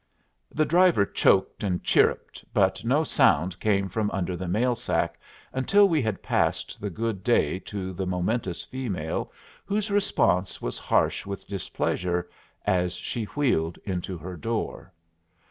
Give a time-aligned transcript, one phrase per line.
[0.51, 5.19] The driver choked and chirruped, but no sound came from under the mail sack
[5.53, 9.31] until we had passed the good day to the momentous female,
[9.63, 12.31] whose response was harsh with displeasure
[12.65, 14.91] as she wheeled into her door.